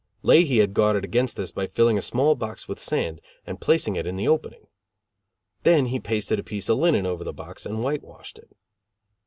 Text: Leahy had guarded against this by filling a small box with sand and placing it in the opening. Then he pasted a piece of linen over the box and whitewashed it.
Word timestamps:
Leahy 0.23 0.57
had 0.61 0.73
guarded 0.73 1.03
against 1.05 1.37
this 1.37 1.51
by 1.51 1.67
filling 1.67 1.95
a 1.95 2.01
small 2.01 2.33
box 2.33 2.67
with 2.67 2.79
sand 2.79 3.21
and 3.45 3.61
placing 3.61 3.95
it 3.95 4.07
in 4.07 4.15
the 4.15 4.27
opening. 4.27 4.65
Then 5.61 5.85
he 5.85 5.99
pasted 5.99 6.39
a 6.39 6.43
piece 6.43 6.69
of 6.69 6.79
linen 6.79 7.05
over 7.05 7.23
the 7.23 7.31
box 7.33 7.67
and 7.67 7.83
whitewashed 7.83 8.39
it. 8.39 8.49